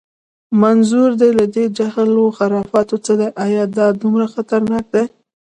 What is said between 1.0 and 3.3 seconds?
دې له دې جهل و خرافاتو څه دی؟